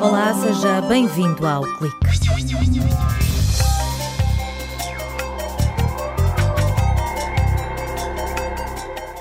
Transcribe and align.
Olá, 0.00 0.32
seja 0.34 0.80
bem-vindo 0.82 1.44
ao 1.44 1.64
Clique. 1.64 1.96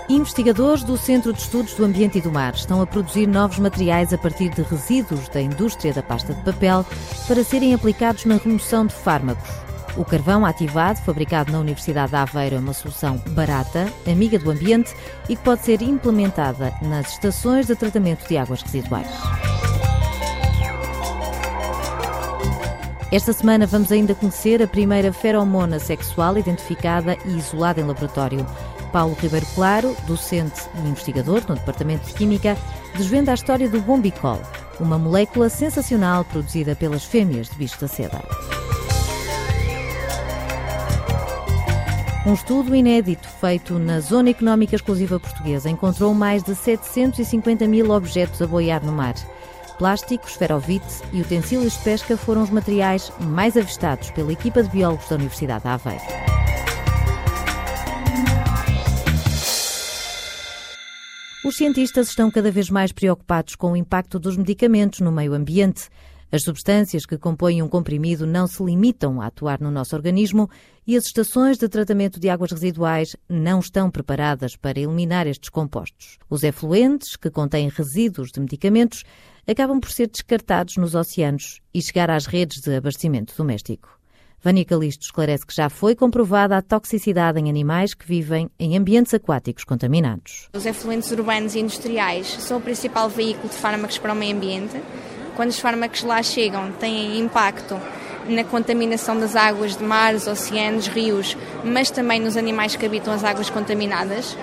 Investigadores 0.08 0.84
do 0.84 0.96
Centro 0.96 1.34
de 1.34 1.39
Estudos 1.42 1.74
do 1.74 1.84
Ambiente 1.84 2.20
e 2.20 2.21
do 2.21 2.32
Mar 2.32 2.54
estão 2.54 2.79
a 2.84 2.86
produzir 2.86 3.26
novos 3.26 3.58
materiais 3.58 4.13
a 4.13 4.18
partir 4.20 4.49
de 4.49 4.62
resíduos 4.62 5.28
da 5.29 5.41
indústria 5.41 5.91
da 5.91 6.03
pasta 6.03 6.31
de 6.31 6.43
papel 6.43 6.85
para 7.28 7.43
serem 7.43 7.73
aplicados 7.73 8.25
na 8.25 8.35
remoção 8.35 8.85
de 8.85 8.93
fármacos. 8.93 9.71
O 9.97 10.05
carvão 10.05 10.46
ativado, 10.46 10.99
fabricado 11.01 11.51
na 11.51 11.60
Universidade 11.60 12.12
de 12.12 12.15
Aveiro, 12.15 12.55
é 12.55 12.60
uma 12.60 12.74
solução 12.74 13.17
barata, 13.31 13.92
amiga 14.10 14.39
do 14.39 14.49
ambiente 14.49 14.96
e 15.28 15.35
que 15.35 15.44
pode 15.44 15.63
ser 15.63 15.81
implementada 15.81 16.73
nas 16.81 17.12
estações 17.12 17.67
de 17.67 17.75
tratamento 17.75 18.27
de 18.27 18.38
águas 18.38 18.62
residuais. 18.62 19.09
Esta 23.11 23.33
semana 23.33 23.67
vamos 23.67 23.91
ainda 23.91 24.16
conhecer 24.16 24.63
a 24.63 24.67
primeira 24.67 25.11
feromona 25.11 25.77
sexual 25.80 26.38
identificada 26.38 27.17
e 27.25 27.38
isolada 27.38 27.81
em 27.81 27.83
laboratório. 27.83 28.45
Paulo 28.94 29.17
Ribeiro 29.19 29.45
Claro, 29.53 29.95
docente 30.08 30.61
e 30.75 30.88
investigador 30.88 31.41
no 31.47 31.55
Departamento 31.55 32.08
de 32.08 32.13
Química, 32.13 32.58
desvenda 32.95 33.31
a 33.31 33.35
história 33.35 33.67
do 33.67 33.81
bombicol, 33.81 34.39
uma 34.80 34.97
molécula 34.97 35.49
sensacional 35.49 36.23
produzida 36.23 36.75
pelas 36.75 37.03
fêmeas 37.03 37.49
de 37.49 37.55
bicho 37.55 37.80
da 37.81 37.88
seda. 37.89 38.21
Um 42.23 42.35
estudo 42.35 42.75
inédito 42.75 43.27
feito 43.27 43.80
na 43.80 43.99
Zona 43.99 44.30
Económica 44.30 44.75
Exclusiva 44.75 45.20
Portuguesa 45.20 45.71
encontrou 45.71 46.13
mais 46.13 46.44
de 46.44 46.53
750 46.53 47.67
mil 47.67 47.89
objetos 47.89 48.39
a 48.44 48.45
boiar 48.45 48.85
no 48.85 48.91
mar. 48.91 49.16
Plásticos, 49.80 50.34
esferovite 50.34 51.02
e 51.11 51.20
utensílios 51.20 51.73
de 51.73 51.80
pesca 51.80 52.16
foram 52.16 52.44
os 52.44 52.52
materiais 52.52 53.11
mais 53.19 53.58
avistados 53.58 54.11
pela 54.11 54.31
equipa 54.31 54.61
de 54.61 54.69
biólogos 54.69 55.09
da 55.09 55.16
Universidade 55.16 55.64
de 55.64 55.69
Aveiro. 55.69 56.03
Os 61.44 61.58
cientistas 61.58 62.09
estão 62.09 62.30
cada 62.30 62.52
vez 62.52 62.69
mais 62.69 62.92
preocupados 62.92 63.55
com 63.55 63.72
o 63.72 63.75
impacto 63.75 64.19
dos 64.19 64.38
medicamentos 64.38 64.99
no 64.99 65.11
meio 65.11 65.33
ambiente. 65.33 65.89
As 66.31 66.43
substâncias 66.43 67.05
que 67.05 67.17
compõem 67.17 67.61
um 67.61 67.67
comprimido 67.67 68.25
não 68.25 68.47
se 68.47 68.63
limitam 68.63 69.19
a 69.19 69.25
atuar 69.25 69.59
no 69.59 69.69
nosso 69.69 69.95
organismo 69.95 70.49
e 70.87 70.95
as 70.95 71.05
estações 71.05 71.57
de 71.57 71.67
tratamento 71.67 72.21
de 72.21 72.29
águas 72.29 72.51
residuais 72.51 73.17
não 73.27 73.59
estão 73.59 73.91
preparadas 73.91 74.55
para 74.55 74.79
eliminar 74.79 75.27
estes 75.27 75.49
compostos. 75.49 76.17
Os 76.29 76.43
efluentes, 76.43 77.17
que 77.17 77.29
contêm 77.29 77.67
resíduos 77.67 78.31
de 78.31 78.39
medicamentos, 78.39 79.03
acabam 79.45 79.81
por 79.81 79.91
ser 79.91 80.07
descartados 80.07 80.77
nos 80.77 80.95
oceanos 80.95 81.59
e 81.73 81.81
chegar 81.81 82.09
às 82.09 82.25
redes 82.25 82.61
de 82.61 82.75
abastecimento 82.75 83.35
doméstico. 83.35 83.99
Vânia 84.43 84.65
Calisto 84.65 85.05
esclarece 85.05 85.45
que 85.45 85.53
já 85.53 85.69
foi 85.69 85.95
comprovada 85.95 86.57
a 86.57 86.61
toxicidade 86.63 87.39
em 87.39 87.47
animais 87.47 87.93
que 87.93 88.07
vivem 88.07 88.49
em 88.57 88.75
ambientes 88.75 89.13
aquáticos 89.13 89.63
contaminados. 89.63 90.49
Os 90.55 90.65
efluentes 90.65 91.11
urbanos 91.11 91.53
e 91.53 91.59
industriais 91.59 92.27
são 92.39 92.57
o 92.57 92.61
principal 92.61 93.07
veículo 93.07 93.49
de 93.49 93.55
fármacos 93.55 93.99
para 93.99 94.13
o 94.13 94.15
meio 94.15 94.35
ambiente. 94.35 94.81
Quando 95.35 95.49
os 95.49 95.59
fármacos 95.59 96.03
lá 96.03 96.21
chegam, 96.21 96.71
têm 96.73 97.19
impacto 97.19 97.79
na 98.27 98.43
contaminação 98.43 99.19
das 99.19 99.35
águas 99.35 99.75
de 99.75 99.83
mares, 99.83 100.27
oceanos, 100.27 100.87
rios, 100.87 101.37
mas 101.63 101.89
também 101.89 102.19
nos 102.19 102.37
animais 102.37 102.75
que 102.75 102.85
habitam 102.85 103.13
as 103.13 103.23
águas 103.23 103.49
contaminadas. 103.49 104.37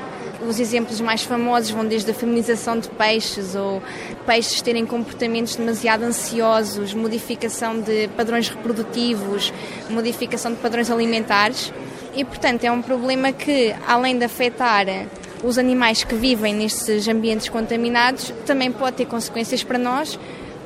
Os 0.47 0.61
exemplos 0.61 1.01
mais 1.01 1.23
famosos 1.23 1.71
vão 1.71 1.85
desde 1.85 2.11
a 2.11 2.15
feminização 2.15 2.79
de 2.79 2.89
peixes 2.89 3.57
ou 3.57 3.83
peixes 4.25 4.63
terem 4.63 4.87
comportamentos 4.87 5.57
demasiado 5.57 6.05
ansiosos, 6.05 6.95
modificação 6.95 7.81
de 7.81 8.09
padrões 8.17 8.49
reprodutivos, 8.49 9.53
modificação 9.91 10.53
de 10.53 10.59
padrões 10.59 10.91
alimentares. 10.91 11.73
E, 12.15 12.25
portanto, 12.25 12.65
é 12.65 12.71
um 12.71 12.81
problema 12.81 13.33
que, 13.33 13.75
além 13.87 14.17
de 14.17 14.25
afetar 14.25 14.87
os 15.43 15.59
animais 15.59 16.05
que 16.05 16.15
vivem 16.15 16.55
nestes 16.55 17.07
ambientes 17.09 17.49
contaminados, 17.49 18.33
também 18.47 18.71
pode 18.71 18.97
ter 18.97 19.07
consequências 19.07 19.63
para 19.63 19.79
nós, 19.79 20.19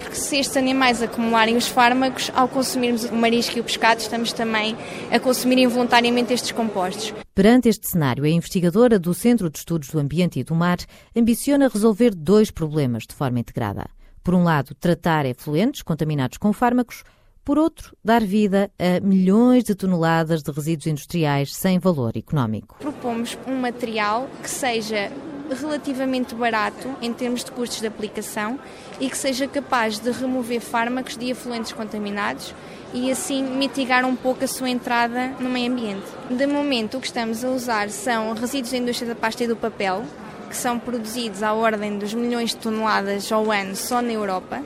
porque 0.03 0.17
se 0.17 0.39
estes 0.39 0.57
animais 0.57 1.03
acumularem 1.03 1.57
os 1.57 1.67
fármacos, 1.67 2.31
ao 2.35 2.49
consumirmos 2.49 3.05
o 3.05 3.15
marisco 3.15 3.57
e 3.57 3.61
o 3.61 3.65
pescado, 3.65 4.01
estamos 4.01 4.33
também 4.33 4.77
a 5.11 5.19
consumir 5.19 5.59
involuntariamente 5.59 6.33
estes 6.33 6.53
compostos. 6.53 7.15
Perante 7.35 7.69
este 7.69 7.89
cenário, 7.89 8.25
a 8.25 8.29
investigadora 8.29 8.99
do 8.99 9.15
Centro 9.15 9.49
de 9.49 9.59
Estudos 9.59 9.89
do 9.89 9.99
Ambiente 9.99 10.39
e 10.39 10.45
do 10.45 10.55
Mar 10.55 10.79
ambiciona 11.17 11.69
resolver 11.69 12.15
dois 12.15 12.51
problemas 12.51 13.05
de 13.07 13.15
forma 13.15 13.41
integrada. 13.41 13.87
Por 14.23 14.35
um 14.35 14.45
lado, 14.45 14.75
tratar 14.75 15.27
efluentes 15.27 15.83
contaminados 15.83 16.39
com 16.39 16.53
fármacos, 16.53 17.03
por 17.45 17.59
outro, 17.59 17.97
dar 18.05 18.23
vida 18.23 18.71
a 18.79 19.05
milhões 19.05 19.65
de 19.65 19.75
toneladas 19.75 20.43
de 20.43 20.53
resíduos 20.53 20.87
industriais 20.87 21.53
sem 21.55 21.79
valor 21.79 22.17
económico. 22.17 22.77
Propomos 22.79 23.37
um 23.49 23.57
material 23.61 24.29
que 24.41 24.49
seja 24.49 25.11
relativamente 25.55 26.35
barato 26.35 26.89
em 27.01 27.13
termos 27.13 27.45
de 27.45 27.51
custos 27.51 27.81
de 27.81 27.87
aplicação 27.87 28.59
e 29.01 29.09
que 29.09 29.17
seja 29.17 29.47
capaz 29.47 29.99
de 29.99 30.11
remover 30.11 30.61
fármacos 30.61 31.17
de 31.17 31.31
efluentes 31.31 31.73
contaminados 31.73 32.55
e 32.93 33.11
assim 33.11 33.43
mitigar 33.43 34.05
um 34.05 34.15
pouco 34.15 34.45
a 34.45 34.47
sua 34.47 34.69
entrada 34.69 35.29
no 35.39 35.49
meio 35.49 35.73
ambiente. 35.73 36.07
De 36.31 36.47
momento, 36.47 36.99
o 36.99 37.01
que 37.01 37.07
estamos 37.07 37.45
a 37.45 37.49
usar 37.49 37.91
são 37.91 38.33
resíduos 38.35 38.73
da 38.73 38.79
indústria 38.79 39.09
da 39.09 39.15
pasta 39.15 39.45
e 39.45 39.47
do 39.47 39.57
papel, 39.57 40.05
que 40.49 40.57
são 40.57 40.79
produzidos 40.79 41.43
à 41.43 41.55
ordem 41.55 41.99
dos 41.99 42.13
milhões 42.13 42.51
de 42.51 42.57
toneladas 42.57 43.33
ao 43.33 43.51
ano 43.51 43.75
só 43.75 44.03
na 44.03 44.13
Europa. 44.13 44.63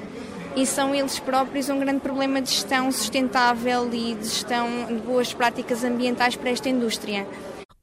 E 0.56 0.64
são 0.66 0.94
eles 0.94 1.18
próprios 1.18 1.68
um 1.68 1.78
grande 1.78 2.00
problema 2.00 2.40
de 2.40 2.50
gestão 2.50 2.90
sustentável 2.90 3.88
e 3.92 4.14
de 4.14 4.24
gestão 4.24 4.86
de 4.86 4.94
boas 4.94 5.32
práticas 5.32 5.84
ambientais 5.84 6.34
para 6.34 6.50
esta 6.50 6.68
indústria. 6.68 7.26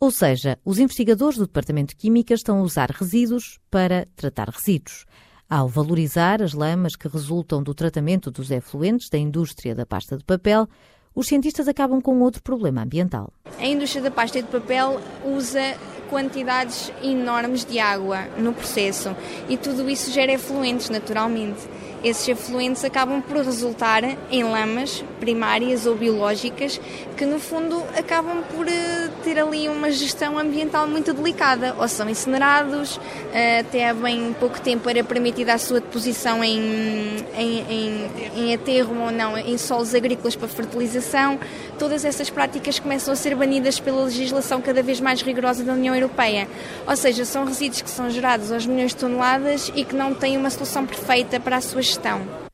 Ou 0.03 0.12
seja, 0.12 0.59
os 0.66 0.80
investigadores 0.80 1.38
do 1.38 1.46
Departamento 1.46 1.91
de 1.91 1.96
Química 1.96 2.34
estão 2.34 2.59
a 2.59 2.62
usar 2.62 2.91
resíduos 2.91 3.58
para 3.72 4.06
tratar 4.18 4.50
resíduos. 4.50 5.06
Ao 5.50 5.66
valorizar 5.66 6.41
as 6.41 6.52
lamas 6.52 6.97
que 6.97 7.08
resultam 7.08 7.64
do 7.64 7.74
tratamento 7.74 8.30
dos 8.30 8.52
efluentes 8.52 9.08
da 9.08 9.18
indústria 9.18 9.74
da 9.74 9.86
pasta 9.86 10.18
de 10.18 10.25
papel, 10.25 10.68
os 11.16 11.28
cientistas 11.28 11.69
acabam 11.69 12.02
com 12.02 12.19
outro 12.19 12.44
problema 12.44 12.81
ambiental. 12.84 13.31
A 13.58 13.66
indústria 13.66 14.03
da 14.03 14.12
pasta 14.12 14.42
de 14.42 14.50
papel 14.50 15.00
usa 15.24 15.78
quantidades 16.09 16.92
enormes 17.02 17.63
de 17.63 17.80
água 17.80 18.25
no 18.38 18.52
processo 18.52 19.16
e 19.47 19.56
tudo 19.56 19.90
isso 19.90 20.12
gera 20.12 20.34
efluentes 20.34 20.90
naturalmente 20.90 21.62
esses 22.03 22.28
efluentes 22.28 22.84
acabam 22.84 23.22
por 23.22 23.38
resultar 23.38 24.03
em 24.30 24.44
lamas 24.44 25.03
primárias 25.19 25.86
ou 25.86 25.96
biológicas 25.96 26.80
que, 27.16 27.25
no 27.25 27.40
fundo, 27.40 27.81
acabam 27.97 28.44
por 28.53 28.68
eh, 28.68 29.09
ter 29.24 29.40
ali 29.40 29.69
uma 29.69 29.90
gestão 29.90 30.38
ambiental 30.38 30.86
muito 30.86 31.13
delicada. 31.13 31.75
Ou 31.80 31.88
são 31.88 32.09
incinerados, 32.09 33.00
eh, 33.34 33.59
até 33.59 33.90
há 33.90 33.94
bem 33.94 34.36
pouco 34.38 34.59
tempo 34.59 34.90
era 34.90 35.03
permitida 35.03 35.53
a 35.53 35.58
sua 35.58 35.80
deposição 35.80 36.44
em, 36.44 37.24
em, 37.38 37.59
em, 37.69 38.12
em 38.36 38.53
aterro 38.53 39.00
ou 39.00 39.12
não, 39.12 39.38
em 39.38 39.58
solos 39.58 39.96
agrícolas 39.96 40.36
para 40.36 40.47
fertilização. 40.47 41.40
Todas 41.80 42.03
essas 42.03 42.30
práticas 42.30 42.80
começam 42.80 43.13
a 43.13 43.16
ser 43.16 43.36
banidas 43.36 43.80
pela 43.80 44.03
legislação 44.03 44.62
cada 44.62 44.84
vez 44.84 45.00
mais 45.00 45.22
rigorosa 45.22 45.63
da 45.63 45.74
União 45.74 45.96
Europeia. 45.96 46.50
Ou 46.86 46.96
seja, 46.97 47.24
são 47.24 47.46
resíduos 47.46 47.81
que 47.81 47.90
são 47.90 48.09
gerados 48.09 48.52
aos 48.52 48.66
milhões 48.66 48.92
de 48.92 48.97
toneladas 48.97 49.72
e 49.74 49.86
que 49.86 49.96
não 49.96 50.13
têm 50.13 50.36
uma 50.36 50.50
solução 50.50 50.86
perfeita 50.86 51.40
para 51.40 51.58
a 51.58 51.62
sua 51.62 51.80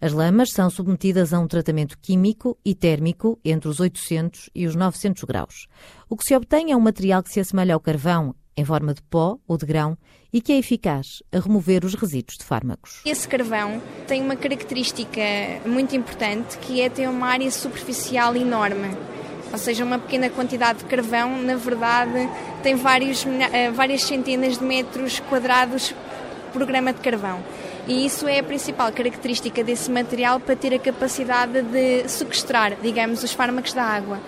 As 0.01 0.13
lamas 0.13 0.49
são 0.51 0.69
submetidas 0.69 1.33
a 1.33 1.39
um 1.39 1.47
tratamento 1.47 1.97
químico 1.99 2.57
e 2.63 2.73
térmico 2.73 3.39
entre 3.43 3.69
os 3.69 3.79
800 3.79 4.49
e 4.53 4.65
os 4.65 4.75
900 4.75 5.23
graus. 5.23 5.67
O 6.09 6.15
que 6.15 6.23
se 6.23 6.35
obtém 6.35 6.71
é 6.71 6.75
um 6.75 6.81
material 6.81 7.23
que 7.23 7.31
se 7.31 7.39
assemelha 7.39 7.73
ao 7.73 7.79
carvão, 7.79 8.35
em 8.55 8.65
forma 8.65 8.93
de 8.93 9.01
pó 9.03 9.37
ou 9.47 9.57
de 9.57 9.65
grão, 9.65 9.97
e 10.31 10.41
que 10.41 10.51
é 10.51 10.57
eficaz 10.57 11.23
a 11.31 11.39
remover 11.39 11.85
os 11.85 11.95
resíduos 11.95 12.37
de 12.37 12.43
fármacos. 12.43 13.01
Esse 13.05 13.27
carvão 13.27 13.81
tem 14.07 14.21
uma 14.21 14.35
característica 14.35 15.21
muito 15.65 15.95
importante 15.95 16.57
que 16.57 16.81
é 16.81 16.89
ter 16.89 17.07
uma 17.07 17.27
área 17.27 17.49
superficial 17.51 18.35
enorme. 18.35 18.95
Ou 19.51 19.57
seja, 19.57 19.83
uma 19.83 19.97
pequena 19.97 20.29
quantidade 20.29 20.79
de 20.79 20.85
carvão, 20.85 21.41
na 21.41 21.55
verdade, 21.55 22.29
tem 22.61 22.75
vários, 22.75 23.25
eh, 23.25 23.71
várias 23.71 24.03
centenas 24.03 24.59
de 24.59 24.63
metros 24.63 25.19
quadrados 25.21 25.95
por 26.53 26.65
grama 26.65 26.93
de 26.93 26.99
carvão. 26.99 27.43
E 27.89 28.05
isso 28.05 28.27
é 28.27 28.37
a 28.37 28.43
principal 28.43 28.91
característica 28.91 29.63
desse 29.63 29.89
material 29.89 30.39
para 30.39 30.55
ter 30.55 30.71
a 30.75 30.77
capacidade 30.77 31.59
de 31.63 32.07
sequestrar, 32.07 32.77
digamos, 32.83 33.23
os 33.23 33.33
fármacos 33.33 33.73
da 33.73 33.81
água. 33.81 34.19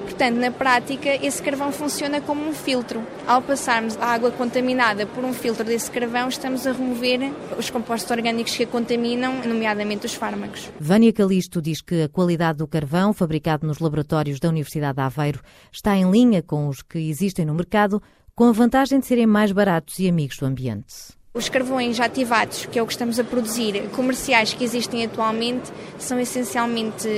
Portanto, 0.00 0.36
na 0.36 0.50
prática, 0.50 1.10
esse 1.22 1.42
carvão 1.42 1.70
funciona 1.70 2.22
como 2.22 2.48
um 2.48 2.54
filtro. 2.54 3.02
Ao 3.26 3.42
passarmos 3.42 3.94
a 3.98 4.06
água 4.06 4.30
contaminada 4.30 5.04
por 5.04 5.22
um 5.22 5.34
filtro 5.34 5.66
desse 5.66 5.90
carvão, 5.90 6.30
estamos 6.30 6.66
a 6.66 6.72
remover 6.72 7.30
os 7.58 7.68
compostos 7.68 8.10
orgânicos 8.10 8.56
que 8.56 8.62
a 8.62 8.66
contaminam, 8.66 9.42
nomeadamente 9.46 10.06
os 10.06 10.14
fármacos. 10.14 10.70
Vânia 10.80 11.12
Calisto 11.12 11.60
diz 11.60 11.82
que 11.82 12.04
a 12.04 12.08
qualidade 12.08 12.56
do 12.56 12.66
carvão 12.66 13.12
fabricado 13.12 13.66
nos 13.66 13.80
laboratórios 13.80 14.40
da 14.40 14.48
Universidade 14.48 14.96
de 14.96 15.02
Aveiro 15.02 15.42
está 15.70 15.94
em 15.94 16.10
linha 16.10 16.42
com 16.42 16.68
os 16.68 16.80
que 16.80 16.98
existem 17.10 17.44
no 17.44 17.54
mercado, 17.54 18.02
com 18.34 18.44
a 18.44 18.52
vantagem 18.52 18.98
de 18.98 19.04
serem 19.04 19.26
mais 19.26 19.52
baratos 19.52 19.98
e 19.98 20.08
amigos 20.08 20.38
do 20.38 20.46
ambiente. 20.46 21.19
Os 21.32 21.48
carvões 21.48 22.00
ativados, 22.00 22.66
que 22.66 22.76
é 22.76 22.82
o 22.82 22.86
que 22.86 22.92
estamos 22.92 23.20
a 23.20 23.22
produzir, 23.22 23.88
comerciais 23.92 24.52
que 24.52 24.64
existem 24.64 25.04
atualmente, 25.04 25.70
são 25.96 26.18
essencialmente 26.18 27.08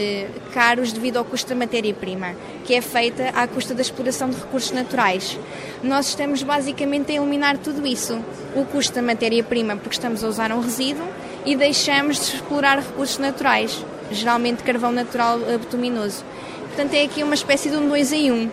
caros 0.52 0.92
devido 0.92 1.16
ao 1.16 1.24
custo 1.24 1.48
da 1.48 1.54
matéria-prima, 1.54 2.34
que 2.66 2.74
é 2.74 2.82
feita 2.82 3.30
à 3.30 3.48
custa 3.48 3.72
da 3.74 3.80
exploração 3.80 4.28
de 4.28 4.36
recursos 4.36 4.70
naturais. 4.70 5.38
Nós 5.82 6.08
estamos 6.08 6.42
basicamente 6.42 7.10
a 7.10 7.14
eliminar 7.14 7.56
tudo 7.56 7.86
isso, 7.86 8.22
o 8.54 8.66
custo 8.66 8.94
da 8.94 9.00
matéria-prima, 9.00 9.76
porque 9.76 9.94
estamos 9.94 10.22
a 10.22 10.28
usar 10.28 10.52
um 10.52 10.60
resíduo 10.60 11.08
e 11.46 11.56
deixamos 11.56 12.16
de 12.16 12.36
explorar 12.36 12.80
recursos 12.80 13.16
naturais, 13.16 13.82
geralmente 14.10 14.62
carvão 14.62 14.92
natural 14.92 15.38
bituminoso. 15.58 16.22
Portanto, 16.66 16.92
é 16.92 17.04
aqui 17.04 17.22
uma 17.22 17.34
espécie 17.34 17.70
de 17.70 17.76
um 17.76 17.88
dois 17.88 18.12
em 18.12 18.30
um. 18.30 18.50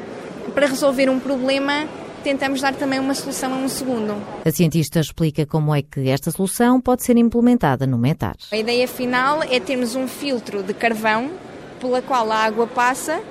Para 0.55 0.67
resolver 0.67 1.09
um 1.09 1.19
problema, 1.19 1.85
tentamos 2.19 2.61
dar 2.61 2.73
também 2.75 2.99
uma 2.99 3.13
solução 3.13 3.53
a 3.53 3.57
um 3.57 3.69
segundo. 3.69 4.15
A 4.45 4.51
cientista 4.51 4.99
explica 4.99 5.45
como 5.45 5.73
é 5.73 5.81
que 5.81 6.09
esta 6.09 6.31
solução 6.31 6.79
pode 6.79 7.03
ser 7.03 7.17
implementada 7.17 7.87
no 7.87 7.97
metar. 7.97 8.35
A 8.51 8.57
ideia 8.57 8.87
final 8.87 9.41
é 9.43 9.59
termos 9.59 9.95
um 9.95 10.07
filtro 10.07 10.61
de 10.63 10.73
carvão 10.73 11.31
pela 11.79 12.01
qual 12.01 12.31
a 12.31 12.35
água 12.35 12.67
passa, 12.67 13.21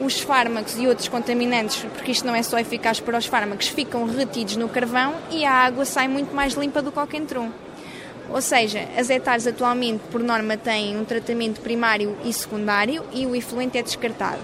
os 0.00 0.20
fármacos 0.20 0.76
e 0.78 0.86
outros 0.86 1.08
contaminantes, 1.08 1.84
porque 1.94 2.12
isto 2.12 2.26
não 2.26 2.34
é 2.34 2.42
só 2.42 2.58
eficaz 2.58 3.00
para 3.00 3.16
os 3.16 3.26
fármacos, 3.26 3.68
ficam 3.68 4.04
retidos 4.06 4.56
no 4.56 4.68
carvão 4.68 5.14
e 5.30 5.44
a 5.44 5.52
água 5.52 5.84
sai 5.84 6.08
muito 6.08 6.34
mais 6.34 6.54
limpa 6.54 6.82
do 6.82 6.92
que 6.92 6.98
ao 6.98 7.06
que 7.06 7.16
entrou. 7.16 7.48
Ou 8.30 8.40
seja, 8.40 8.88
as 8.96 9.10
hectares 9.10 9.46
atualmente, 9.46 10.02
por 10.10 10.22
norma, 10.22 10.56
têm 10.56 10.98
um 10.98 11.04
tratamento 11.04 11.60
primário 11.60 12.16
e 12.24 12.32
secundário 12.32 13.04
e 13.12 13.26
o 13.26 13.36
efluente 13.36 13.78
é 13.78 13.82
descartado. 13.82 14.40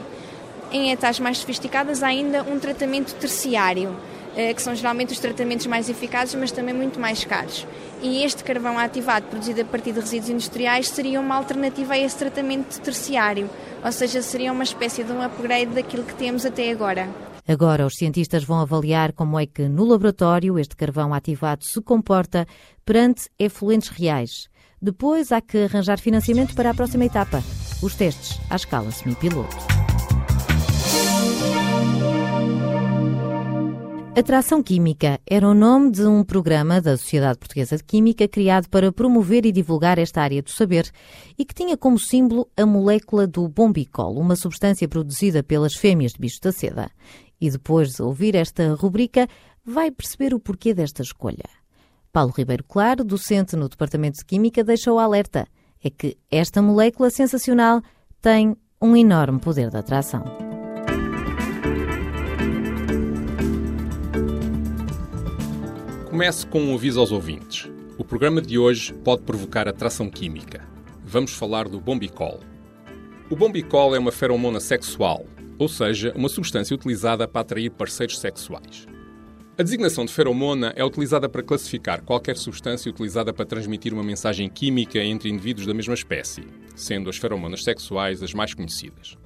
Em 0.72 0.93
etapas 0.93 1.19
mais 1.19 1.38
sofisticadas 1.38 2.02
há 2.02 2.08
ainda 2.08 2.43
um 2.44 2.58
tratamento 2.58 3.14
terciário, 3.17 3.96
eh, 4.37 4.55
que 4.55 4.62
são 4.62 4.72
geralmente 4.75 5.12
os 5.12 5.19
tratamentos 5.19 5.67
mais 5.67 5.88
eficazes, 5.88 6.34
mas 6.37 6.52
também 6.52 6.72
muito 6.72 7.00
mais 7.00 7.25
caros. 7.25 7.67
E 8.00 8.22
este 8.22 8.44
carvão 8.44 8.78
ativado, 8.78 9.26
produzido 9.26 9.62
a 9.62 9.64
partir 9.64 9.93
de 9.93 10.00
resíduos 10.00 10.31
industriais, 10.31 10.88
seria 10.88 11.20
uma 11.20 11.34
alternativa 11.34 11.94
a 11.94 11.99
esse 11.99 12.17
tratamento 12.17 12.81
terciário, 12.81 13.50
ou 13.84 13.90
seja, 13.90 14.22
seria 14.22 14.52
uma 14.52 14.62
espécie 14.62 15.02
de 15.02 15.11
um 15.11 15.20
upgrade 15.20 15.75
daquilo 15.75 16.05
que 16.05 16.14
temos 16.14 16.46
até 16.46 16.70
agora. 16.70 17.08
Agora, 17.49 17.84
os 17.84 17.96
cientistas 17.96 18.44
vão 18.44 18.61
avaliar 18.61 19.12
como 19.12 19.40
é 19.40 19.46
que, 19.46 19.69
no 19.69 19.84
laboratório, 19.84 20.56
este 20.56 20.76
carvão 20.76 21.12
ativado 21.12 21.64
se 21.64 21.81
comporta 21.82 22.46
perante 22.84 23.28
efluentes 23.38 23.88
reais. 23.88 24.49
Depois, 24.81 25.32
há 25.32 25.40
que 25.40 25.64
arranjar 25.64 25.99
financiamento 25.99 26.55
para 26.55 26.70
a 26.70 26.75
próxima 26.75 27.05
etapa, 27.05 27.43
os 27.82 27.96
testes 27.96 28.38
à 28.49 28.55
escala 28.55 28.93
semi-piloto. 28.93 29.89
Atração 34.17 34.61
Química 34.61 35.21
era 35.25 35.49
o 35.49 35.55
nome 35.55 35.93
de 35.93 36.05
um 36.05 36.25
programa 36.25 36.81
da 36.81 36.97
Sociedade 36.97 37.39
Portuguesa 37.39 37.77
de 37.77 37.85
Química 37.85 38.27
criado 38.27 38.69
para 38.69 38.91
promover 38.91 39.47
e 39.47 39.53
divulgar 39.53 40.01
esta 40.01 40.21
área 40.21 40.43
do 40.43 40.51
saber 40.51 40.91
e 41.39 41.45
que 41.45 41.55
tinha 41.55 41.77
como 41.77 41.97
símbolo 41.97 42.49
a 42.57 42.67
molécula 42.67 43.25
do 43.25 43.49
bombicol, 43.49 44.19
uma 44.19 44.35
substância 44.35 44.89
produzida 44.89 45.45
pelas 45.45 45.75
fêmeas 45.75 46.12
de 46.12 46.19
bicho 46.19 46.41
da 46.43 46.51
seda. 46.51 46.91
E 47.41 47.49
depois 47.49 47.93
de 47.93 48.03
ouvir 48.03 48.35
esta 48.35 48.75
rubrica, 48.75 49.29
vai 49.65 49.93
perceber 49.93 50.35
o 50.35 50.41
porquê 50.41 50.75
desta 50.75 51.03
escolha. 51.03 51.49
Paulo 52.12 52.33
Ribeiro 52.37 52.65
Claro, 52.65 53.05
docente 53.05 53.55
no 53.55 53.69
Departamento 53.69 54.19
de 54.19 54.25
Química, 54.25 54.65
deixou 54.65 54.97
o 54.97 54.99
alerta. 54.99 55.47
É 55.83 55.89
que 55.89 56.19
esta 56.29 56.61
molécula 56.61 57.11
sensacional 57.11 57.81
tem 58.21 58.57
um 58.83 58.97
enorme 58.97 59.39
poder 59.39 59.71
de 59.71 59.77
atração. 59.77 60.50
Comece 66.20 66.46
com 66.46 66.61
um 66.61 66.75
aviso 66.75 67.00
aos 67.00 67.12
ouvintes. 67.12 67.67
O 67.96 68.05
programa 68.05 68.43
de 68.43 68.58
hoje 68.58 68.93
pode 68.93 69.22
provocar 69.22 69.67
atração 69.67 70.11
química. 70.11 70.69
Vamos 71.02 71.32
falar 71.32 71.67
do 71.67 71.81
bombicol. 71.81 72.40
O 73.31 73.34
bombicol 73.34 73.96
é 73.96 73.99
uma 73.99 74.12
feromona 74.12 74.61
sexual, 74.61 75.25
ou 75.58 75.67
seja, 75.67 76.12
uma 76.14 76.28
substância 76.28 76.75
utilizada 76.75 77.26
para 77.26 77.40
atrair 77.40 77.70
parceiros 77.70 78.19
sexuais. 78.19 78.87
A 79.56 79.62
designação 79.62 80.05
de 80.05 80.12
feromona 80.12 80.75
é 80.76 80.84
utilizada 80.84 81.26
para 81.26 81.43
classificar 81.43 82.02
qualquer 82.02 82.37
substância 82.37 82.90
utilizada 82.90 83.32
para 83.32 83.46
transmitir 83.46 83.94
uma 83.94 84.05
mensagem 84.05 84.50
química 84.50 84.99
entre 84.99 85.31
indivíduos 85.31 85.66
da 85.66 85.73
mesma 85.73 85.94
espécie, 85.94 86.44
sendo 86.76 87.08
as 87.08 87.16
feromonas 87.16 87.64
sexuais 87.64 88.23
as 88.23 88.34
mais 88.34 88.52
conhecidas. 88.52 89.16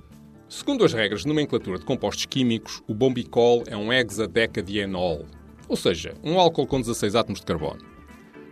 Segundo 0.49 0.85
as 0.85 0.93
regras 0.93 1.23
de 1.23 1.26
nomenclatura 1.26 1.76
de 1.76 1.85
compostos 1.85 2.26
químicos, 2.26 2.85
o 2.87 2.94
bombicol 2.94 3.64
é 3.67 3.76
um 3.76 3.93
hexadecadienol, 3.93 5.26
ou 5.69 5.76
seja, 5.76 6.14
um 6.22 6.38
álcool 6.38 6.66
com 6.66 6.81
16 6.81 7.14
átomos 7.14 7.40
de 7.40 7.46
carbono. 7.46 7.81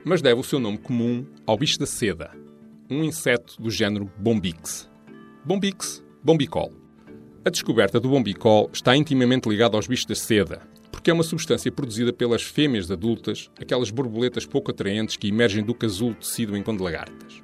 Mas 0.04 0.22
deve 0.22 0.40
o 0.40 0.44
seu 0.44 0.58
nome 0.58 0.78
comum 0.78 1.26
ao 1.46 1.56
bicho 1.56 1.78
da 1.78 1.86
seda, 1.86 2.30
um 2.90 3.04
inseto 3.04 3.60
do 3.60 3.70
género 3.70 4.10
Bombix. 4.18 4.90
Bombix, 5.44 6.04
bombicol. 6.22 6.72
A 7.44 7.50
descoberta 7.50 7.98
do 7.98 8.08
bombicol 8.08 8.70
está 8.72 8.96
intimamente 8.96 9.48
ligada 9.48 9.76
aos 9.76 9.86
bichos 9.86 10.06
da 10.06 10.14
seda, 10.14 10.62
porque 10.90 11.10
é 11.10 11.14
uma 11.14 11.24
substância 11.24 11.72
produzida 11.72 12.12
pelas 12.12 12.42
fêmeas 12.42 12.90
adultas, 12.90 13.50
aquelas 13.60 13.90
borboletas 13.90 14.46
pouco 14.46 14.70
atraentes 14.70 15.16
que 15.16 15.28
emergem 15.28 15.64
do 15.64 15.74
casulo 15.74 16.14
tecido 16.14 16.56
enquanto 16.56 16.82
lagartas. 16.82 17.42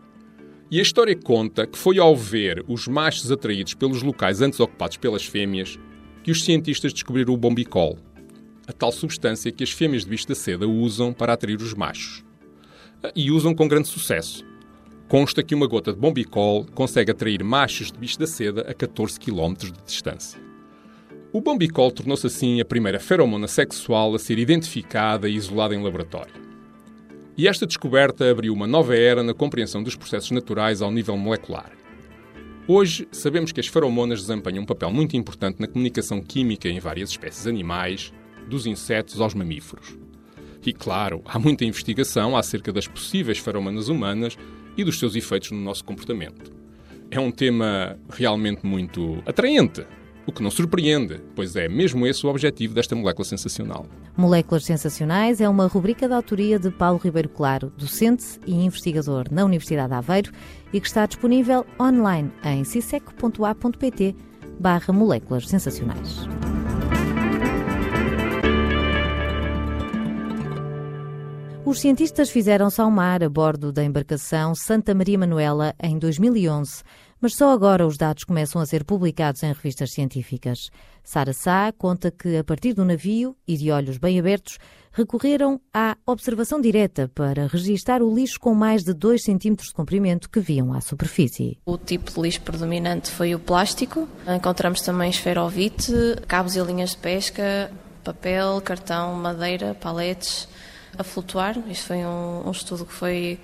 E 0.71 0.79
a 0.79 0.83
história 0.83 1.17
conta 1.17 1.67
que 1.67 1.79
foi 1.79 1.99
ao 1.99 2.15
ver 2.15 2.63
os 2.69 2.87
machos 2.87 3.33
atraídos 3.33 3.75
pelos 3.75 4.03
locais 4.03 4.43
antes 4.43 4.61
ocupados 4.61 4.99
pelas 4.99 5.25
fêmeas 5.25 5.79
que 6.23 6.31
os 6.31 6.45
cientistas 6.45 6.93
descobriram 6.93 7.33
o 7.33 7.39
bombicol, 7.39 7.99
a 8.69 8.73
tal 8.73 8.93
substância 8.93 9.51
que 9.51 9.65
as 9.65 9.71
fêmeas 9.71 10.05
de 10.05 10.11
bicho 10.11 10.29
da 10.29 10.35
seda 10.35 10.69
usam 10.69 11.11
para 11.11 11.33
atrair 11.33 11.57
os 11.57 11.73
machos. 11.73 12.23
E 13.17 13.31
usam 13.31 13.55
com 13.55 13.67
grande 13.67 13.89
sucesso. 13.89 14.45
Consta 15.09 15.43
que 15.43 15.55
uma 15.55 15.67
gota 15.67 15.91
de 15.91 15.99
bombicol 15.99 16.67
consegue 16.75 17.11
atrair 17.11 17.43
machos 17.43 17.91
de 17.91 17.99
bicho 17.99 18.19
da 18.19 18.27
seda 18.27 18.61
a 18.69 18.75
14 18.75 19.19
km 19.19 19.55
de 19.55 19.83
distância. 19.87 20.39
O 21.33 21.41
bombicol 21.41 21.91
tornou-se 21.91 22.27
assim 22.27 22.61
a 22.61 22.65
primeira 22.65 23.01
feromona 23.01 23.49
sexual 23.49 24.15
a 24.15 24.19
ser 24.19 24.39
identificada 24.39 25.29
e 25.29 25.35
isolada 25.35 25.75
em 25.75 25.83
laboratório. 25.83 26.35
E 27.39 27.49
esta 27.49 27.67
descoberta 27.67 28.31
abriu 28.31 28.53
uma 28.53 28.67
nova 28.67 28.95
era 28.95 29.23
na 29.23 29.33
compreensão 29.33 29.83
dos 29.83 29.97
processos 29.97 30.31
naturais 30.31 30.83
ao 30.83 30.91
nível 30.91 31.17
molecular. 31.17 31.73
Hoje, 32.67 33.09
sabemos 33.11 33.51
que 33.51 33.61
as 33.61 33.67
feromonas 33.67 34.21
desempenham 34.21 34.63
um 34.63 34.67
papel 34.67 34.91
muito 34.91 35.17
importante 35.17 35.59
na 35.59 35.67
comunicação 35.67 36.21
química 36.21 36.69
em 36.69 36.79
várias 36.81 37.09
espécies 37.09 37.47
animais, 37.47 38.13
dos 38.49 38.67
insetos 38.67 39.21
aos 39.21 39.35
mamíferos. 39.35 39.97
E 40.65 40.73
claro, 40.73 41.23
há 41.25 41.39
muita 41.39 41.65
investigação 41.65 42.37
acerca 42.37 42.73
das 42.73 42.87
possíveis 42.87 43.39
feromonas 43.39 43.89
humanas 43.89 44.37
e 44.77 44.85
dos 44.85 44.99
seus 44.99 45.15
efeitos 45.15 45.51
no 45.51 45.61
nosso 45.61 45.85
comportamento. 45.85 46.53
É 47.11 47.19
um 47.19 47.31
tema 47.31 47.99
realmente 48.11 48.67
muito 48.67 49.23
atraente, 49.25 49.87
o 50.27 50.33
que 50.33 50.43
não 50.43 50.51
surpreende, 50.51 51.23
pois 51.35 51.57
é 51.57 51.69
mesmo 51.69 52.07
esse 52.07 52.27
o 52.27 52.29
objetivo 52.29 52.75
desta 52.75 52.95
molécula 52.95 53.25
sensacional. 53.25 53.87
Moléculas 54.15 54.65
Sensacionais 54.65 55.41
é 55.41 55.49
uma 55.49 55.67
rubrica 55.67 56.07
da 56.07 56.17
autoria 56.17 56.59
de 56.59 56.71
Paulo 56.71 57.01
Ribeiro 57.03 57.31
Claro, 57.31 57.73
docente 57.79 58.39
e 58.47 58.53
investigador 58.55 59.25
na 59.31 59.47
Universidade 59.47 59.89
de 59.89 59.95
Aveiro 59.95 60.33
e 60.71 60.81
que 60.81 60.87
está 60.87 61.07
disponível 61.07 61.65
online 61.81 62.31
em 62.45 62.63
cisec.a.pt 62.63 64.15
barra 64.61 64.93
moléculas 64.93 65.49
sensacionais. 65.49 66.29
Os 71.69 71.81
cientistas 71.81 72.31
fizeram-se 72.31 72.81
ao 72.81 72.91
mar 72.91 73.23
a 73.23 73.29
bordo 73.29 73.71
da 73.71 73.85
embarcação 73.85 74.55
Santa 74.55 74.95
Maria 74.95 75.19
Manuela 75.19 75.75
em 75.79 75.99
2011, 75.99 76.83
mas 77.21 77.35
só 77.35 77.53
agora 77.53 77.87
os 77.87 77.99
dados 77.99 78.25
começam 78.25 78.59
a 78.59 78.65
ser 78.65 78.85
publicados 78.85 79.43
em 79.43 79.53
revistas 79.53 79.93
científicas. 79.93 80.71
Sara 81.05 81.35
Sá 81.35 81.71
conta 81.77 82.11
que, 82.11 82.39
a 82.39 82.43
partir 82.43 82.73
do 82.73 82.87
navio 82.87 83.37
e 83.47 83.55
de 83.55 83.71
olhos 83.71 83.99
bem 83.99 84.19
abertos, 84.19 84.57
recorreram 84.91 85.61
à 85.73 85.95
observação 86.07 86.59
direta 86.59 87.07
para 87.15 87.47
registar 87.47 88.03
o 88.03 88.15
lixo 88.15 88.41
com 88.41 88.55
mais 88.55 88.83
de 88.83 88.95
2 88.95 89.23
cm 89.23 89.57
de 89.57 89.75
comprimento 89.75 90.31
que 90.31 90.41
viam 90.41 90.73
à 90.73 90.81
superfície. 90.81 91.59
O 91.67 91.77
tipo 91.77 92.11
de 92.11 92.19
lixo 92.19 92.41
predominante 92.41 93.11
foi 93.11 93.35
o 93.35 93.39
plástico. 93.39 94.09
Encontramos 94.27 94.81
também 94.81 95.11
esferovite, 95.11 95.93
cabos 96.27 96.57
e 96.57 96.63
linhas 96.63 96.93
de 96.93 96.97
pesca, 96.97 97.71
papel, 98.03 98.59
cartão, 98.63 99.13
madeira, 99.17 99.75
paletes 99.75 100.49
a 100.99 101.05
flutuar. 101.05 101.57
Isto 101.71 101.87
foi 101.87 101.99
um, 101.99 102.43
um 102.47 102.51
estudo 102.51 102.85
que 102.85 102.93
foi 102.93 103.39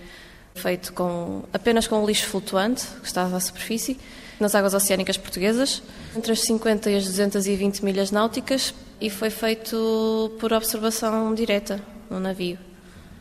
feito 0.54 0.92
com, 0.92 1.44
apenas 1.52 1.86
com 1.86 2.02
o 2.02 2.06
lixo 2.06 2.26
flutuante, 2.26 2.86
que 3.00 3.06
estava 3.06 3.36
à 3.36 3.40
superfície, 3.40 3.98
nas 4.38 4.54
águas 4.54 4.74
oceânicas 4.74 5.16
portuguesas, 5.16 5.82
entre 6.16 6.32
as 6.32 6.40
50 6.42 6.90
e 6.90 6.96
as 6.96 7.04
220 7.04 7.84
milhas 7.84 8.10
náuticas, 8.10 8.74
e 9.00 9.08
foi 9.08 9.30
feito 9.30 10.32
por 10.40 10.52
observação 10.52 11.34
direta 11.34 11.80
no 12.10 12.20
navio. 12.20 12.58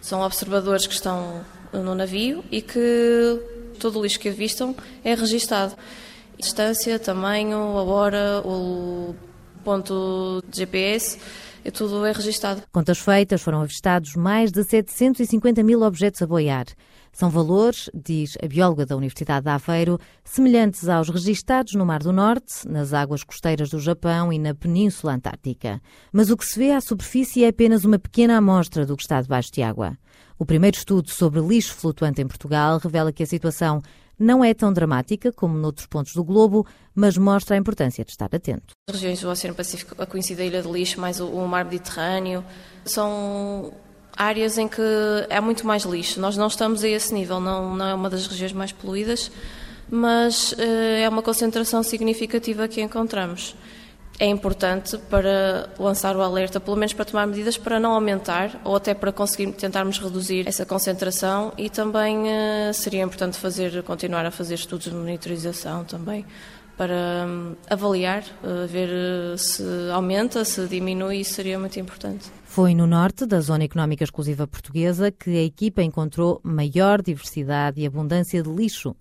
São 0.01 0.21
observadores 0.21 0.85
que 0.85 0.93
estão 0.93 1.43
no 1.71 1.95
navio 1.95 2.43
e 2.51 2.61
que 2.61 3.39
todo 3.79 3.99
o 3.99 4.03
lixo 4.03 4.19
que 4.19 4.29
avistam 4.29 4.75
é 5.03 5.15
registado. 5.15 5.75
Distância, 6.37 6.99
tamanho, 6.99 7.57
a 7.57 7.83
hora, 7.83 8.41
o 8.43 9.15
ponto 9.63 10.43
de 10.47 10.57
GPS 10.57 11.17
e 11.63 11.71
tudo 11.71 12.05
é 12.05 12.11
registado. 12.11 12.63
Contas 12.71 12.99
feitas, 12.99 13.41
foram 13.41 13.61
avistados 13.61 14.15
mais 14.15 14.51
de 14.51 14.63
750 14.63 15.63
mil 15.63 15.81
objetos 15.81 16.21
a 16.21 16.27
boiar. 16.27 16.65
São 17.11 17.29
valores, 17.29 17.89
diz 17.93 18.35
a 18.43 18.47
bióloga 18.47 18.85
da 18.85 18.97
Universidade 18.97 19.43
de 19.43 19.51
Aveiro, 19.51 19.99
semelhantes 20.23 20.89
aos 20.89 21.09
registados 21.09 21.75
no 21.75 21.85
Mar 21.85 22.01
do 22.01 22.11
Norte, 22.11 22.67
nas 22.67 22.91
águas 22.91 23.23
costeiras 23.23 23.69
do 23.69 23.79
Japão 23.79 24.33
e 24.33 24.39
na 24.39 24.55
Península 24.55 25.13
Antártica. 25.13 25.79
Mas 26.11 26.31
o 26.31 26.37
que 26.37 26.45
se 26.45 26.57
vê 26.57 26.71
à 26.71 26.81
superfície 26.81 27.43
é 27.43 27.49
apenas 27.49 27.85
uma 27.85 27.99
pequena 27.99 28.37
amostra 28.37 28.85
do 28.85 28.97
que 28.97 29.03
está 29.03 29.21
debaixo 29.21 29.51
de 29.51 29.61
água. 29.61 29.95
O 30.39 30.45
primeiro 30.45 30.75
estudo 30.75 31.09
sobre 31.11 31.39
lixo 31.39 31.75
flutuante 31.75 32.21
em 32.21 32.27
Portugal 32.27 32.79
revela 32.79 33.13
que 33.13 33.21
a 33.21 33.27
situação 33.27 33.81
não 34.17 34.43
é 34.43 34.53
tão 34.53 34.71
dramática 34.71 35.31
como 35.31 35.57
noutros 35.57 35.87
pontos 35.87 36.13
do 36.13 36.23
globo, 36.23 36.65
mas 36.93 37.17
mostra 37.17 37.55
a 37.55 37.59
importância 37.59 38.03
de 38.05 38.11
estar 38.11 38.29
atento. 38.33 38.73
As 38.89 38.95
regiões 38.95 39.21
do 39.21 39.29
Oceano 39.29 39.55
Pacífico, 39.55 40.01
a 40.01 40.05
coincida 40.05 40.43
a 40.43 40.45
Ilha 40.45 40.61
de 40.61 40.69
Lixo, 40.69 40.99
mais 40.99 41.19
o, 41.19 41.27
o 41.27 41.47
mar 41.47 41.65
Mediterrâneo, 41.65 42.43
são 42.85 43.73
áreas 44.15 44.57
em 44.57 44.67
que 44.67 44.81
há 45.29 45.41
muito 45.41 45.65
mais 45.65 45.83
lixo. 45.83 46.19
Nós 46.19 46.37
não 46.37 46.47
estamos 46.47 46.83
a 46.83 46.87
esse 46.87 47.13
nível, 47.13 47.39
não, 47.39 47.75
não 47.75 47.87
é 47.87 47.93
uma 47.93 48.09
das 48.09 48.27
regiões 48.27 48.53
mais 48.53 48.71
poluídas, 48.71 49.31
mas 49.89 50.53
eh, 50.57 51.01
é 51.01 51.09
uma 51.09 51.21
concentração 51.21 51.81
significativa 51.83 52.67
que 52.67 52.81
encontramos 52.81 53.55
é 54.19 54.27
importante 54.27 54.97
para 55.09 55.69
lançar 55.79 56.15
o 56.15 56.21
alerta, 56.21 56.59
pelo 56.59 56.77
menos 56.77 56.93
para 56.93 57.05
tomar 57.05 57.25
medidas 57.25 57.57
para 57.57 57.79
não 57.79 57.93
aumentar 57.93 58.59
ou 58.63 58.75
até 58.75 58.93
para 58.93 59.11
conseguir 59.11 59.51
tentarmos 59.53 59.97
reduzir 59.97 60.47
essa 60.47 60.65
concentração 60.65 61.51
e 61.57 61.69
também 61.69 62.23
uh, 62.23 62.73
seria 62.73 63.03
importante 63.03 63.37
fazer 63.37 63.81
continuar 63.83 64.25
a 64.25 64.31
fazer 64.31 64.55
estudos 64.55 64.85
de 64.85 64.93
monitorização 64.93 65.83
também 65.83 66.25
para 66.77 67.27
um, 67.27 67.55
avaliar, 67.69 68.23
uh, 68.43 68.67
ver 68.67 68.89
uh, 68.89 69.37
se 69.37 69.63
aumenta, 69.91 70.43
se 70.43 70.67
diminui, 70.67 71.19
isso 71.19 71.33
seria 71.33 71.59
muito 71.59 71.79
importante. 71.79 72.31
Foi 72.45 72.73
no 72.73 72.85
norte 72.85 73.25
da 73.25 73.39
Zona 73.41 73.63
Económica 73.63 74.03
Exclusiva 74.03 74.47
Portuguesa 74.47 75.11
que 75.11 75.31
a 75.31 75.43
equipa 75.43 75.81
encontrou 75.81 76.39
maior 76.43 77.01
diversidade 77.01 77.81
e 77.81 77.85
abundância 77.85 78.41
de 78.41 78.49
lixo 78.49 78.95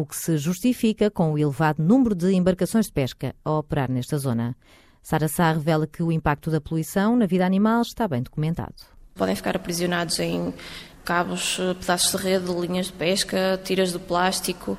o 0.00 0.06
que 0.06 0.16
se 0.16 0.38
justifica 0.38 1.10
com 1.10 1.32
o 1.32 1.38
elevado 1.38 1.82
número 1.82 2.14
de 2.14 2.32
embarcações 2.32 2.86
de 2.86 2.92
pesca 2.92 3.34
a 3.44 3.52
operar 3.52 3.90
nesta 3.90 4.16
zona. 4.16 4.56
Sara 5.02 5.28
Sá 5.28 5.52
revela 5.52 5.86
que 5.86 6.02
o 6.02 6.10
impacto 6.10 6.50
da 6.50 6.60
poluição 6.60 7.16
na 7.16 7.26
vida 7.26 7.44
animal 7.44 7.82
está 7.82 8.08
bem 8.08 8.22
documentado. 8.22 8.74
Podem 9.14 9.34
ficar 9.34 9.56
aprisionados 9.56 10.18
em 10.18 10.54
cabos, 11.04 11.58
eh, 11.60 11.74
pedaços 11.74 12.12
de 12.12 12.16
rede, 12.26 12.52
linhas 12.52 12.86
de 12.86 12.92
pesca, 12.92 13.60
tiras 13.62 13.92
de 13.92 13.98
plástico, 13.98 14.76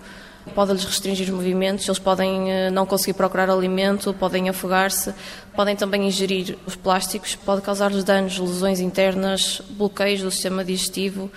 pode-lhes 0.55 0.83
restringir 0.83 1.27
os 1.27 1.33
movimentos, 1.33 1.87
eles 1.87 1.99
podem 1.99 2.51
eh, 2.51 2.69
não 2.71 2.85
conseguir 2.85 3.13
procurar 3.13 3.49
alimento, 3.49 4.13
podem 4.13 4.49
afogar-se, 4.49 5.13
podem 5.55 5.75
também 5.75 6.07
ingerir 6.07 6.57
os 6.65 6.75
plásticos, 6.75 7.35
pode 7.35 7.61
causar-lhes 7.61 8.03
danos, 8.03 8.37
lesões 8.37 8.79
internas, 8.79 9.61
bloqueios 9.71 10.21
do 10.21 10.31
sistema 10.31 10.63
digestivo, 10.63 11.31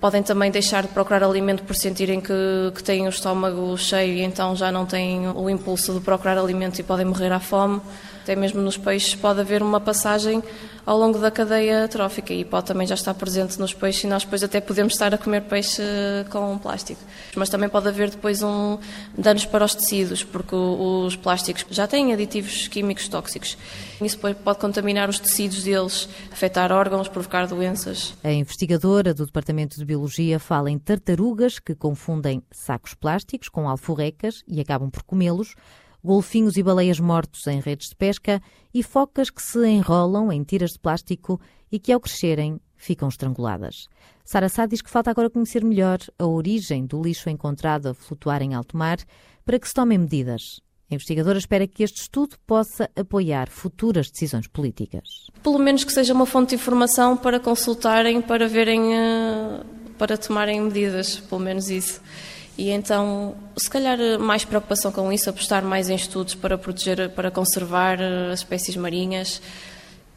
Podem 0.00 0.22
também 0.22 0.50
deixar 0.50 0.82
de 0.82 0.88
procurar 0.88 1.24
alimento 1.24 1.64
por 1.64 1.74
sentirem 1.74 2.20
que, 2.20 2.32
que 2.74 2.82
têm 2.84 3.06
o 3.06 3.08
estômago 3.08 3.76
cheio 3.76 4.14
e 4.14 4.22
então 4.22 4.54
já 4.54 4.70
não 4.70 4.86
têm 4.86 5.28
o 5.28 5.50
impulso 5.50 5.92
de 5.92 6.00
procurar 6.00 6.38
alimento 6.38 6.78
e 6.78 6.84
podem 6.84 7.04
morrer 7.04 7.32
à 7.32 7.40
fome. 7.40 7.80
Até 8.28 8.36
mesmo 8.36 8.60
nos 8.60 8.76
peixes 8.76 9.14
pode 9.14 9.40
haver 9.40 9.62
uma 9.62 9.80
passagem 9.80 10.42
ao 10.84 10.98
longo 10.98 11.18
da 11.18 11.30
cadeia 11.30 11.88
trófica 11.88 12.34
e 12.34 12.44
pode 12.44 12.66
também 12.66 12.86
já 12.86 12.94
estar 12.94 13.14
presente 13.14 13.58
nos 13.58 13.72
peixes 13.72 14.04
e 14.04 14.06
nós 14.06 14.22
depois 14.22 14.42
até 14.42 14.60
podemos 14.60 14.92
estar 14.92 15.14
a 15.14 15.16
comer 15.16 15.44
peixe 15.44 15.82
com 16.28 16.58
plástico. 16.58 17.00
Mas 17.34 17.48
também 17.48 17.70
pode 17.70 17.88
haver 17.88 18.10
depois 18.10 18.42
um 18.42 18.76
danos 19.16 19.46
para 19.46 19.64
os 19.64 19.74
tecidos, 19.74 20.24
porque 20.24 20.54
os 20.54 21.16
plásticos 21.16 21.64
já 21.70 21.86
têm 21.86 22.12
aditivos 22.12 22.68
químicos 22.68 23.08
tóxicos. 23.08 23.56
Isso 23.98 24.18
pode 24.18 24.58
contaminar 24.58 25.08
os 25.08 25.18
tecidos 25.18 25.62
deles, 25.62 26.06
afetar 26.30 26.70
órgãos, 26.70 27.08
provocar 27.08 27.46
doenças. 27.46 28.12
A 28.22 28.30
investigadora 28.30 29.14
do 29.14 29.24
Departamento 29.24 29.78
de 29.78 29.86
Biologia 29.86 30.38
fala 30.38 30.70
em 30.70 30.78
tartarugas 30.78 31.58
que 31.58 31.74
confundem 31.74 32.42
sacos 32.50 32.92
plásticos 32.92 33.48
com 33.48 33.66
alforrecas 33.66 34.42
e 34.46 34.60
acabam 34.60 34.90
por 34.90 35.02
comê-los 35.02 35.54
golfinhos 36.02 36.56
e 36.56 36.62
baleias 36.62 37.00
mortos 37.00 37.46
em 37.46 37.60
redes 37.60 37.88
de 37.88 37.96
pesca 37.96 38.40
e 38.72 38.82
focas 38.82 39.30
que 39.30 39.42
se 39.42 39.66
enrolam 39.66 40.32
em 40.32 40.42
tiras 40.42 40.72
de 40.72 40.78
plástico 40.78 41.40
e 41.70 41.78
que, 41.78 41.92
ao 41.92 42.00
crescerem, 42.00 42.60
ficam 42.76 43.08
estranguladas. 43.08 43.88
Sara 44.24 44.48
Sá 44.48 44.66
diz 44.66 44.80
que 44.80 44.90
falta 44.90 45.10
agora 45.10 45.30
conhecer 45.30 45.64
melhor 45.64 45.98
a 46.18 46.26
origem 46.26 46.86
do 46.86 47.02
lixo 47.02 47.28
encontrado 47.28 47.88
a 47.88 47.94
flutuar 47.94 48.42
em 48.42 48.54
alto 48.54 48.76
mar 48.76 48.98
para 49.44 49.58
que 49.58 49.68
se 49.68 49.74
tomem 49.74 49.98
medidas. 49.98 50.60
A 50.90 50.94
investigadora 50.94 51.38
espera 51.38 51.66
que 51.66 51.82
este 51.82 52.00
estudo 52.00 52.36
possa 52.46 52.88
apoiar 52.96 53.50
futuras 53.50 54.10
decisões 54.10 54.46
políticas. 54.46 55.26
Pelo 55.42 55.58
menos 55.58 55.84
que 55.84 55.92
seja 55.92 56.14
uma 56.14 56.24
fonte 56.24 56.50
de 56.50 56.54
informação 56.54 57.14
para 57.14 57.38
consultarem, 57.38 58.22
para 58.22 58.48
verem, 58.48 58.94
eh, 58.94 59.62
para 59.98 60.16
tomarem 60.16 60.62
medidas, 60.62 61.20
pelo 61.20 61.42
menos 61.42 61.68
isso. 61.68 62.00
E 62.58 62.70
então, 62.70 63.36
se 63.56 63.70
calhar, 63.70 63.96
mais 64.18 64.44
preocupação 64.44 64.90
com 64.90 65.12
isso, 65.12 65.30
apostar 65.30 65.62
mais 65.62 65.88
em 65.88 65.94
estudos 65.94 66.34
para 66.34 66.58
proteger, 66.58 67.08
para 67.10 67.30
conservar 67.30 68.00
eh, 68.00 68.32
as 68.32 68.40
espécies 68.40 68.74
marinhas. 68.74 69.40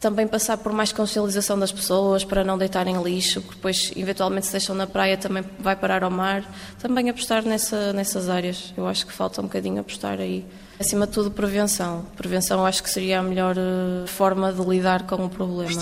Também 0.00 0.26
passar 0.26 0.56
por 0.56 0.72
mais 0.72 0.90
consciencialização 0.90 1.56
das 1.56 1.70
pessoas 1.70 2.24
para 2.24 2.42
não 2.42 2.58
deitarem 2.58 3.00
lixo, 3.00 3.40
que 3.42 3.54
depois, 3.54 3.92
eventualmente, 3.94 4.46
se 4.46 4.52
deixam 4.52 4.74
na 4.74 4.88
praia 4.88 5.16
também 5.16 5.44
vai 5.60 5.76
parar 5.76 6.02
ao 6.02 6.10
mar. 6.10 6.44
Também 6.80 7.08
apostar 7.08 7.44
nessa, 7.44 7.92
nessas 7.92 8.28
áreas. 8.28 8.74
Eu 8.76 8.88
acho 8.88 9.06
que 9.06 9.12
falta 9.12 9.40
um 9.40 9.44
bocadinho 9.44 9.80
apostar 9.80 10.18
aí. 10.18 10.44
Acima 10.80 11.06
de 11.06 11.12
tudo, 11.12 11.30
prevenção. 11.30 12.04
Prevenção 12.16 12.66
acho 12.66 12.82
que 12.82 12.90
seria 12.90 13.20
a 13.20 13.22
melhor 13.22 13.54
eh, 13.56 14.04
forma 14.08 14.52
de 14.52 14.60
lidar 14.62 15.06
com 15.06 15.26
o 15.26 15.30
problema. 15.30 15.80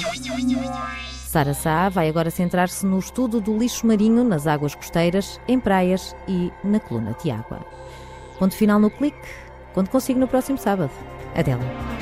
Sara 1.31 1.55
Sá 1.55 1.89
vai 1.89 2.09
agora 2.09 2.29
centrar-se 2.29 2.85
no 2.85 2.99
estudo 2.99 3.41
do 3.41 3.57
lixo 3.57 3.87
marinho 3.87 4.25
nas 4.25 4.49
águas 4.49 4.75
costeiras, 4.75 5.41
em 5.47 5.61
praias 5.61 6.17
e 6.27 6.53
na 6.65 6.81
coluna 6.81 7.15
de 7.23 7.31
água. 7.31 7.61
Ponto 8.37 8.53
final 8.53 8.81
no 8.81 8.91
clique. 8.91 9.29
Quando 9.73 9.91
consigo 9.91 10.19
no 10.19 10.27
próximo 10.27 10.59
sábado. 10.59 10.91
Até 11.37 11.55
lá. 11.55 12.00